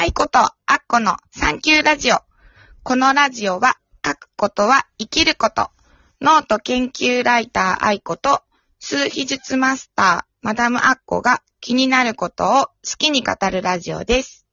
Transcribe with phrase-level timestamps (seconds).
[0.00, 2.18] 愛子とアッコのサンキューラジオ。
[2.84, 5.72] このラジオは、書くことは生きること。
[6.20, 8.42] ノート研究ライター愛子と、
[8.78, 14.46] 数秘術マスター、マダムアッコが気になることを好きに語るラジオです。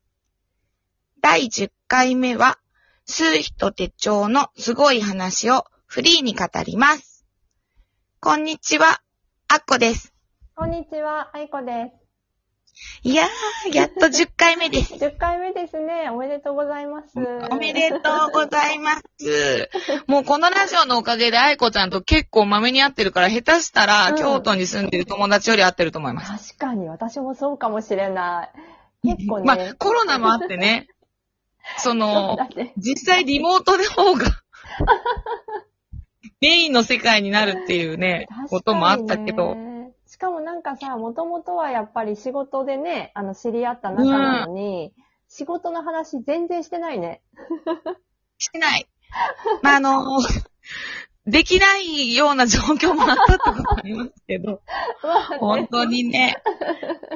[1.22, 2.58] 第10回目は、
[3.04, 7.24] 数秘と手帳のすごい話をフリーに語ります。
[8.18, 9.00] こんにちは、
[9.46, 10.12] アッコです。
[10.56, 12.05] こんにちは、あいこです
[13.02, 14.94] いやー、やっと10回目ですす。
[15.04, 16.10] 10回目ですね。
[16.10, 17.14] おめでとうございます。
[17.50, 17.96] おめでと
[18.28, 19.70] うございます。
[20.06, 26.54] もうこのラジオのおかげで愛子ちゃんと結構まめに会ってるから、下手したら、うん京都に住んでる友達より会ってると思います。
[26.54, 28.50] 確かに、私もそうかもしれな
[29.04, 29.08] い。
[29.16, 29.44] 結構ね。
[29.44, 30.88] まあ、コロナもあってね、
[31.78, 32.38] その。
[32.76, 34.26] 実際リモートの方が、
[36.40, 39.56] メインの世界になるっていうね、こともあったけど。
[40.16, 44.94] しかもなんかさ、もともとはやっぱり仕事でね、あの、知り合った仲なのに、
[45.28, 47.20] 仕事の話全然してないね。
[48.38, 48.88] してない。
[49.60, 50.02] まあ、あの、
[51.26, 54.62] できないような状況もあったってこともありますけど、
[55.38, 56.42] 本当にね。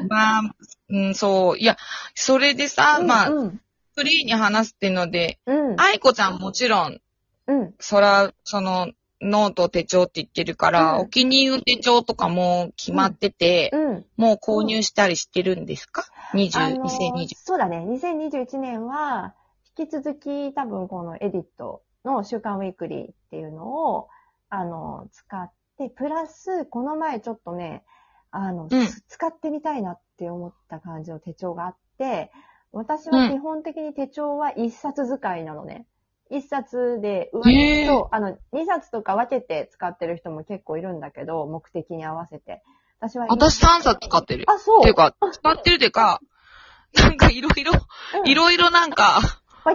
[0.06, 0.42] まあ、
[0.90, 1.58] うん、そう。
[1.58, 1.78] いや、
[2.14, 3.60] それでさ、まあ、うん、
[3.96, 5.80] フリーに話すっていうので、うん。
[5.80, 7.00] 愛子ちゃんもちろん、
[7.46, 7.74] うん。
[7.78, 14.06] そら、その、ノート手帳って言ってるから、うんお気に入りの手帳とかも決まってて、うん。
[14.16, 17.28] もう購入したりしてるんですか ?20、あのー2020。
[17.36, 17.84] そうだね。
[17.88, 19.34] 2021年は、
[19.78, 24.08] 引き続き多分このエディットの週刊ウィークリーっていうのを、
[24.48, 27.84] あの、使って、プラス、この前ちょっとね、
[28.30, 32.32] あの、うん使ってみたいなって思った感じの手帳があって、
[32.72, 35.86] 私は基本的に手帳は一冊使いなのね。
[36.30, 42.62] 一冊で、上へーそう、あの、二冊とか分けて使ってる人も結構いるんだけど、目的に合わせて。
[43.00, 44.44] 私は今私3冊使ってる。
[44.48, 44.78] あ、そう。
[44.80, 46.20] っていうか、使ってるっていうか、
[46.94, 49.20] なんかいろいろ、うんいろいろなんか、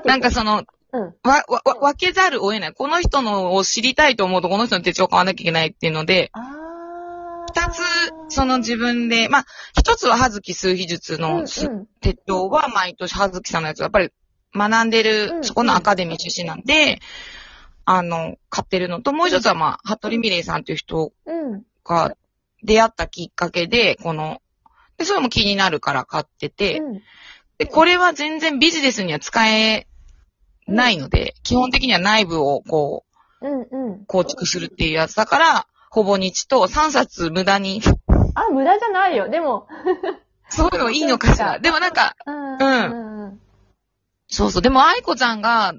[0.06, 1.02] なんかその、うん。
[1.24, 2.74] わ、わ、わ分けざるを得ない。
[2.74, 6.32] この人のを知りたいと思うと、この人の手帳買わなきゃいけないっていうので、
[7.48, 7.82] 二つ、
[8.30, 9.46] その自分で、まあ、
[9.78, 14.12] 一つは葉月数秘術のす、うんうん手帳は毎年葉月さんのやつ、やっぱり
[14.56, 17.00] 学んでる、うんそこのアカデミー出身なんで、
[17.86, 21.64] あの、買ってるのと、もう一つはまあ、服部美玲さんという人うん。
[21.84, 22.16] が
[22.64, 24.42] 出会ったきっかけで、この、
[24.98, 27.02] で、それも気になるから買ってて、うん。
[27.58, 29.88] で、これは全然ビジネスには使え
[30.68, 33.16] ないので、基本的には内部をこう。
[34.08, 37.82] 構築するっていうやつだから、ほぼ日と3冊無駄に、
[38.34, 39.30] あ、無駄じゃないよ。
[39.30, 39.68] でも。
[40.50, 41.58] そういうのいいのかしら。
[41.60, 43.40] でもなんか、うん。
[44.28, 44.62] そうそう。
[44.62, 45.74] でも、愛子ちゃんが、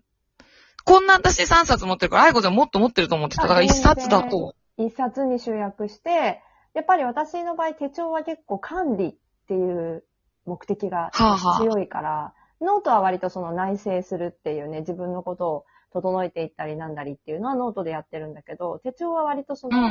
[0.85, 3.43] こんな私で3冊持ってるから、愛子ちゃんもっと持ってると思ってた。
[3.43, 4.55] だから1冊だと。
[4.79, 6.43] 一冊に集約して、
[6.75, 9.15] やっぱり私の場合手帳は結構管理っ
[9.49, 10.05] ていう
[10.45, 19.91] 目的がはあはあ強いから、ノートは割とその内省するっていうね、自分のことを整えていったりなんだりっていうのはノートでやってるんだけど、手帳は割とその。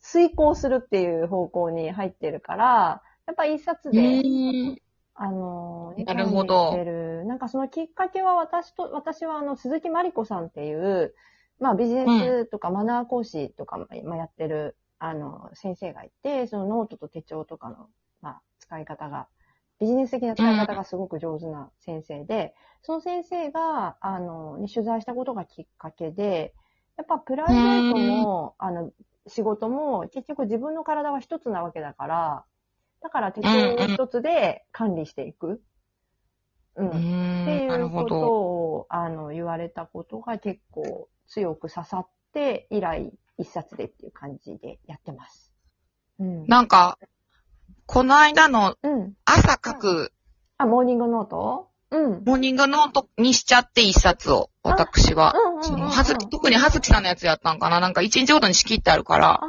[0.00, 4.22] 遂行するっていう方向に入ってるから、やっぱ一冊で。
[5.16, 6.76] あのー、なるほど。
[7.24, 11.14] なんかそのきっかけは私と、私はあの、鈴木まりこさんっていう、
[11.58, 17.88] まあビジネスとかマナー講師とかも今やってる、あの、先生がいて、そのノートと手帳とかの、
[18.20, 19.28] まあ、使い方が、
[19.78, 26.54] ビジネス的な使い方がすごく上手な先生で、その先生が、あの、に取材したことがきっかけで、
[26.96, 28.90] やっぱプライベートも、あの、
[29.26, 32.44] 仕事も、結局自分の体は一つなわけだから、
[33.06, 35.62] だから手帳一つで管理していく。
[36.74, 36.86] うん。
[36.86, 38.16] うっていうこと。
[38.18, 45.52] を、あの、言われたことが結構強く刺さって、以来一冊でっていう感じでやってます。
[46.18, 46.46] うん。
[46.48, 46.98] なんか、
[47.86, 49.14] この間のうん。
[49.24, 50.12] 朝書く
[50.58, 51.68] あ、モーニングノート？
[51.92, 52.24] うん。
[52.24, 55.32] モーニングノートにしちゃって一冊を、私は。
[55.32, 59.40] うんうんうんうんその、はずき、特にはずきさんのやつやったんかななんか一日ごとに仕切ってあるから、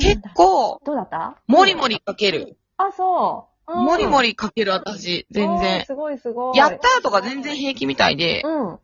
[0.00, 1.36] 結構、どうだった？
[1.46, 2.57] もりもり書ける。
[2.78, 3.72] あ、そう。
[3.72, 5.84] うんもりもり書ける私、全おー然。
[5.84, 6.56] すごいすごい。
[6.56, 8.78] やったとか全然平気みたいで、うん。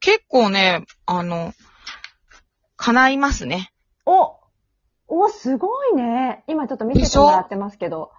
[0.00, 1.52] 結構ね、あの、
[2.76, 3.72] 叶いますね。
[4.06, 4.36] お
[5.06, 6.44] お、すごいね。
[6.46, 8.10] 今ちょっと見せてもらってますけど。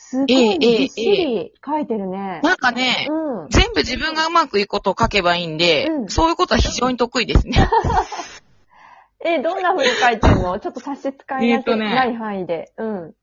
[0.00, 2.40] すごええいびっしり書いてるね。
[2.42, 3.48] なんかね、うん。
[3.50, 7.68] 全部自分がうまくいくことを書けばいいんで、うんそういうことは非常に得意ですね。
[9.24, 12.72] え、どんな風に書いてんのちょっと差し支えなえーとねない範囲で。
[12.76, 13.14] うん。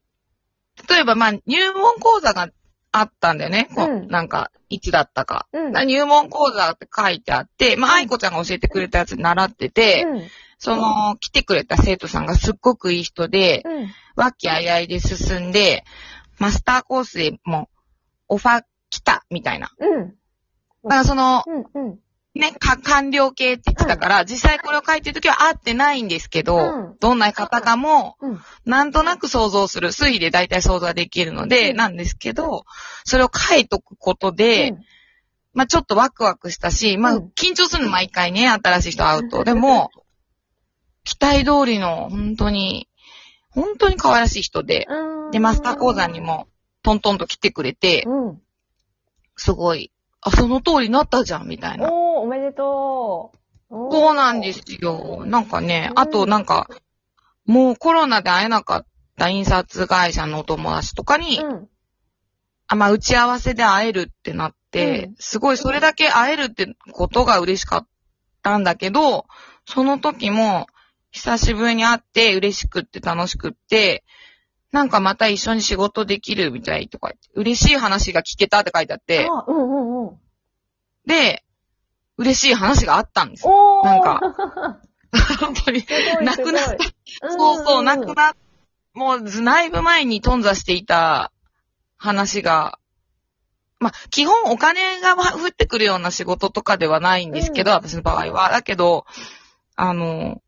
[0.89, 2.50] 例えば、まあ、入門講座が
[2.92, 3.69] あったんだよね。
[3.75, 5.48] こううんなんか、いつだったか。
[5.54, 5.88] うん。
[5.88, 10.22] 入門講座って書いてあって、まあ、愛子ちゃんが教えてくれたやつ習ってて、うん。
[10.57, 13.88] その、来てくれた生徒さんがすっごくいい人で、うん。
[14.16, 15.83] 和気あいあいで進んで、
[16.39, 17.69] マスターコースでも
[18.30, 19.72] う、オファー来た、みたいな。
[19.77, 20.10] うん。
[20.10, 22.00] だからその、うんうん。
[22.36, 28.40] ね、か、官僚系って言ってたから、実際これを書いてるときは会ってないんですけど、うんどんな方かも、うん。
[28.66, 32.66] なんとなく想像する、推理で大体想像ができるので、うんなんですけど、
[33.06, 34.86] それを書いとくことで、うん
[35.54, 39.46] まあちょっとワクワクしたし、まあうん緊張するの毎回ね、新しい人会うと。
[39.46, 39.90] でも、
[41.06, 42.90] 期待通りの、本当に、
[43.52, 45.32] 本当に可愛らしい人で、うん。
[45.32, 46.50] で、マスター講座にも、
[46.84, 48.42] トントンと来てくれて、うん。
[49.38, 51.90] すごい、あ、その通りになったじゃん、みたいな。
[52.45, 53.31] でと
[53.69, 53.74] う。
[53.92, 55.24] そうなんですよ。
[55.25, 56.69] なんかね、あとなんか、
[57.45, 58.86] もうコロナで会えなかっ
[59.18, 61.69] た印刷会社のお友達とかに、うん。
[62.68, 67.88] あ、まあ、打ち合わせで会えるってなって、うんすごいそれだけ会えるってことが嬉しかっ
[68.42, 69.25] たんだけど、
[69.65, 70.68] その時も、
[71.12, 74.03] 久しぶりに会って嬉しくって楽しくって、
[74.74, 80.18] なんかまた一緒に仕事できるみたいとか言って、嬉しい話が聞けたって書いてあって、あ、うんうんうん。
[81.06, 81.44] で、
[82.17, 83.81] 嬉しい話があったんですよ。
[83.83, 84.19] なんか、
[85.39, 85.81] 本当に。
[85.81, 88.35] すごいなくなったそうそう、なくっな、
[88.94, 91.31] もう、だいぶ前に頓挫していた
[91.97, 92.79] 話が、
[93.79, 98.50] まあ、基本お金が降ってくるような仕事とかではないんですけど、うん私の場合は。
[98.50, 99.06] だけど、
[99.75, 100.41] あの、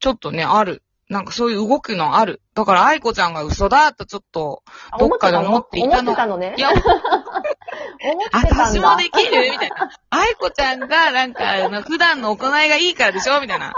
[0.00, 0.82] ちょっとね、ある。
[1.08, 2.40] なんかそういう動くのある。
[2.54, 4.62] だから、愛子ちゃんが嘘だとちょっと、
[4.98, 6.54] どっかで思っていたの思ってたのね。
[6.56, 6.70] いや。
[8.32, 9.50] 私もできる？
[9.50, 9.90] みたいな。
[10.10, 13.40] 愛子ちゃんが、なんか、あの普段の行いがいいからでしょ？
[13.40, 13.72] みたいな。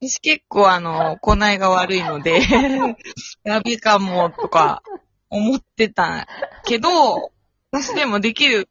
[0.00, 2.42] 私結構あの、行いが悪いので、
[3.44, 4.82] やべかも、とか、
[5.30, 6.28] 思ってた
[6.64, 7.32] けど、
[7.72, 8.68] 私でもできる。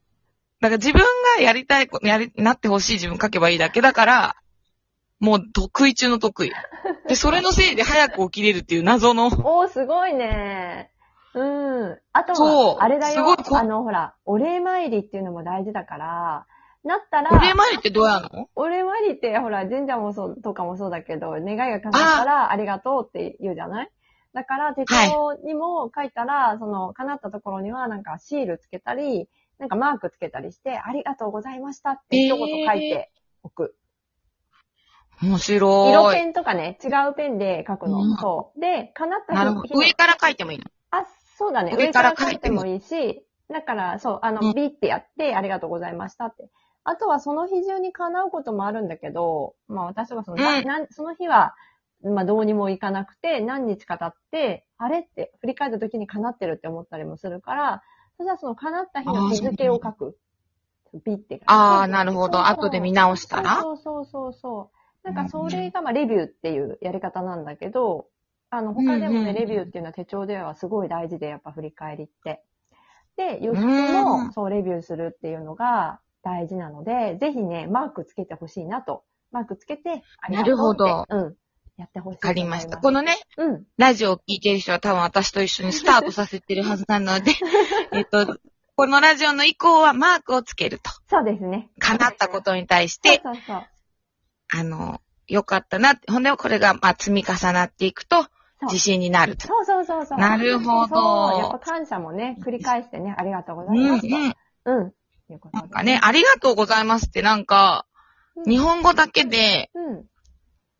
[0.61, 1.01] だから自分
[1.37, 4.35] がやりたいやり、なってほしい自分書けばいいだけだから、
[5.19, 6.51] もう得意中の得意。
[7.07, 10.89] で、それのせいで早く起きれるっていう謎の、おー、すごいね。
[11.35, 11.43] う
[11.93, 11.99] ん。
[12.13, 13.57] あとそうは、あれだよすごいこ。
[13.57, 16.45] あの、ほら、お礼参りっていうのも大事だから、
[16.83, 18.49] なったら、お礼参りってどうやるの？
[18.55, 23.91] お礼参りって、ほら、神社もそう、とかもそうだけど、願いが叶ったら、ありがとうって言うじゃない？
[24.33, 29.29] だから、手帳にも書いたら、その、叶ったところには、なんか、シールつけたり、
[29.59, 33.11] なんかマークつけたりして、ありがとうございましたって一言書いて
[33.43, 33.75] おく。
[35.21, 35.89] 面白い。
[35.91, 37.99] 色ペンとかね、違うペンで書くの。
[38.01, 38.59] うんそう。
[38.59, 39.67] で、叶ったなるほど。
[39.67, 40.65] 日の上から書いてもいいの？
[40.89, 41.05] あ、
[41.37, 41.75] そうだね。
[41.77, 46.49] 上からら書いても書いいいし、だから、そう、あの、うんビってやって、ありがとうございましたって。
[46.85, 51.55] あとはその日中に叶うこともあるんだけど、まあ私はその、なうんなんその日は、
[52.03, 57.83] まあどうにもいかなくて、何日か経って、あれって振り返った時に叶ってるって思ったりもするから、
[58.17, 60.17] それはその叶った日の日付を書く。
[61.05, 61.45] ビって書いて。
[61.47, 62.45] ああ、なるほど。
[62.45, 63.61] 後で見直したら？
[63.61, 64.71] そうそうそうそ
[65.03, 65.11] う。
[65.11, 68.07] なんかそれがまあレビューっていうやり方なんだけど、
[68.55, 72.43] あの他でもね、うんうんうんレビューっていうのは手帳ではすごい大事で、やっぱ振り返りって。
[73.17, 79.03] で、予測うんもそうレビューするっていうのが大事なので、ぜひね、マークつけてほしいなと。
[79.31, 81.35] マークつけて、ありがとうなるほどうん。
[81.77, 82.19] やってほしいわ。
[82.21, 82.77] かりました。
[82.77, 83.63] このね、うん。
[83.77, 87.31] ラジオを聞いてる人は多分私と一緒にスタートさせてるはずなので、
[87.91, 88.37] えっと、
[88.75, 90.91] このラジオの以降はマークをつけると。
[91.09, 91.69] そうですね。
[91.79, 93.67] 叶ったことに対しそうて、そうそう。
[94.55, 96.11] あの、よかったなって。
[96.11, 98.27] ほんで、これが、まあ、積み重なっていくと、
[98.65, 99.47] 自信になると。
[99.47, 100.17] そうそうそうそう。
[100.19, 101.39] なるほどそう。
[101.39, 104.71] やっぱ感謝もね、繰り返してね、ありがとうござうん、うんいますと。。
[104.71, 104.93] うん。
[105.31, 107.85] いうことでなんかね、ありがとうございますってなんか、
[108.45, 110.05] 日本語だけで、うん。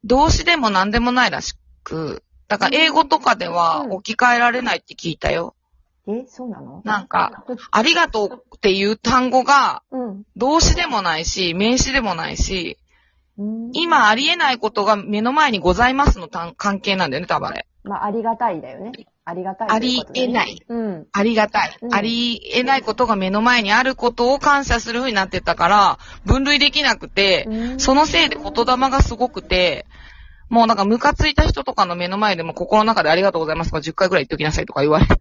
[0.03, 5.55] 動詞でも何でもないらしく、だから英語とかではうん置き換えられないって聞いたよ。
[6.07, 6.81] え、そうなの？
[6.83, 10.23] なんか、ありがとうっていう単語がうん。
[10.35, 12.77] 動詞でもないし、名詞でもないし、
[13.37, 17.65] うん今ありえないことが目の前にございますの単関係なんだよね、多分あれ。
[17.83, 18.91] まあ、ありがたいだよね。
[19.25, 19.79] ありがたいね。
[19.79, 20.61] りえない。
[20.67, 21.07] うん。
[21.11, 21.77] ありがたい。
[21.81, 29.85] うんありえないことが目の前にあることを感謝する風になってたから、分類できなくて、うんそのせいで言霊がすごくて、
[30.49, 35.15] もうなんかムカついた人とかの目の前でも心の中でありがとうございますとか10回ぐらい言っておきなさいとか言われて。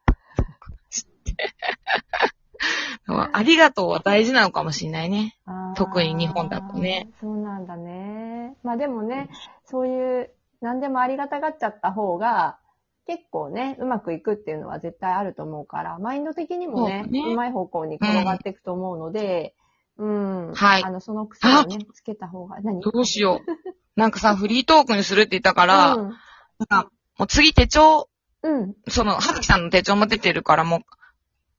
[3.33, 5.37] ありがとうは大事なのかもしれないね。
[5.75, 7.09] 特に日本だとね。
[7.21, 8.55] そうなんだね。
[8.63, 9.29] まあでもね、
[9.65, 10.31] そういう、
[10.63, 12.59] 何でもありがたがっちゃった方が、
[13.07, 19.55] 結構ね、うまくいくっていうのは絶対あると思うから、マインド的にもね、そうねうまい方向に転がっていくと思うので、
[19.99, 20.55] うん。
[20.55, 22.81] はいあの、その癖をね、つけた方が、何？
[22.81, 24.01] どうしよう。
[24.01, 26.09] なんかさ、フリートークにするって言ったから、うん。
[26.09, 28.09] なんか、もう次手帳、
[28.43, 28.75] うん。
[28.89, 30.81] その、はずきさんの手帳も出てるから、もう、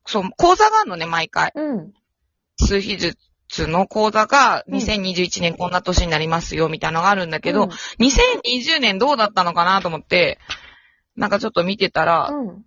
[0.05, 1.51] そう、講座があるのね、毎回。
[1.55, 1.93] うん。
[2.57, 2.97] 数秘
[3.53, 7.69] 術の講座がうん2021年こんな年になりますよ、みたいなのがあるんだけど、うん
[7.99, 10.39] 2020年どうだったのかなと思って、
[11.15, 12.65] なんかちょっと見てたら、うん。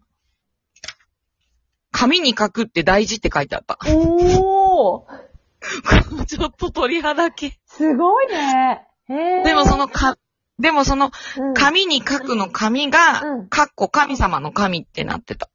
[1.90, 3.78] 紙に書くって大事って書いてあった。
[3.88, 7.59] おー ちょっと鳥肌系。
[7.66, 8.87] すごいね。
[9.09, 10.16] でもそのか、
[10.59, 15.49] でもそのうん、紙に書くの紙が、うんかっこ神様の神ってなってた。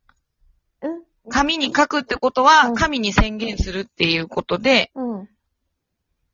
[1.25, 5.29] うん紙に書くってことうは、ん神に宣言するっていうことで、うん。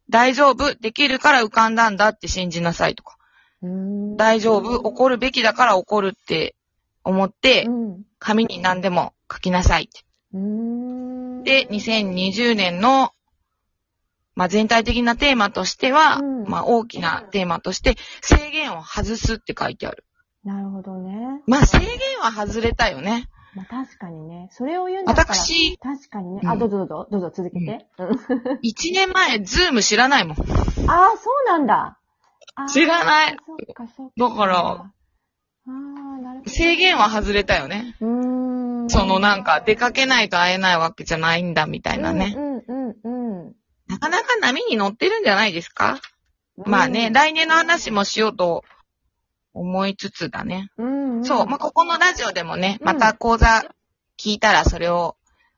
[0.09, 3.17] 大丈夫、できるから浮かんだんだって信じなさいとか、
[3.61, 4.17] うん。
[4.17, 6.55] 大丈夫、怒るべきだから怒るって
[7.03, 8.03] 思ってう、ん。
[8.19, 10.05] 紙に何でも書きなさいって。
[10.33, 11.43] うん。
[11.43, 13.11] で、2020年の、
[14.35, 20.05] まあ、全体的なテーマとしては、うんまあ、大きなテーマとして、制限を外すって書いてある。
[20.43, 21.41] なるほどね。
[21.47, 21.89] まあ、制限
[22.21, 23.27] は外れたよね。
[23.55, 24.49] まあ確かにね。
[24.51, 25.33] それを言うんだったら。
[25.33, 26.41] 私、確かにね。
[26.43, 27.87] うんあ、どうぞどうぞ、どうぞ続けて。
[27.97, 28.07] うん。
[28.63, 30.37] 1年前、ズーム知らないもん。
[30.89, 31.97] ああ、そうなんだ。
[32.55, 33.37] あー知らない。
[33.45, 34.13] そっかそっか。
[34.17, 34.91] だからあ
[35.67, 36.49] あ、なるほど。
[36.49, 37.95] 制限は外れたよね。
[37.99, 38.89] うーん。
[38.89, 42.33] そのなんか、出かけないと会えないわけじゃないんだみたいなね。
[42.35, 43.55] うんうんうんうん。
[43.87, 45.99] なかなか波に乗ってるんじゃないですか、
[46.65, 48.63] まあね、来年の話もしようと
[49.59, 50.69] 思いつつだね。
[50.77, 51.25] うん、うん。
[51.25, 53.65] そう、まあ、ここのラジオでもね、うんまた講座
[54.17, 55.15] 聞いたらそれを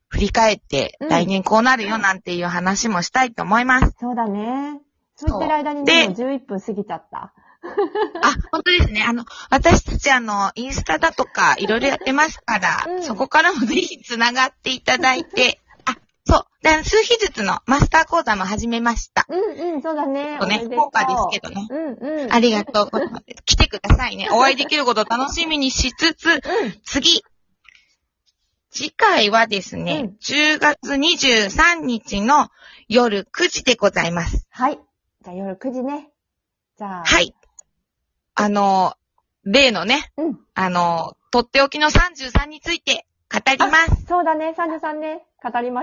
[0.09, 3.95] 振り返って、うん来年こうなるよなんていう話もしたいと思います。
[3.99, 4.81] そうだね。
[5.15, 7.33] そう言ってる間にでね、もう11分過ぎちゃった。
[8.23, 9.03] あ、本当ですね。
[9.03, 15.68] あの、私たちあの、インスタだとかいろいろやってますから、うんそこからもぜひ繋がっていただいて、あ、
[16.29, 19.25] そう、で数秘術のマスター講座も始めました。
[19.29, 20.37] うんうん、そうだね。
[20.39, 21.67] ちょっとねおめですけどね。
[21.71, 22.33] うんうん。
[22.33, 23.25] ありがとうございます。
[23.45, 24.29] 来てくださいね。
[24.31, 26.41] お会いできることを楽しみにしつつ、うん。
[26.85, 27.23] 次。
[28.69, 32.49] 次回はですね、うん10月23日の
[32.87, 34.45] 夜9時でございます。
[34.51, 34.79] はい。
[35.23, 36.09] じゃあ夜9時ね。
[36.77, 37.03] じゃあ。
[37.03, 37.33] はい。
[38.35, 38.93] あの、
[39.45, 40.39] 例のね、うん。
[40.53, 44.05] あの、とっておきの33について語ります。
[44.07, 45.23] そうだね、33ね。
[45.41, 45.77] 語りま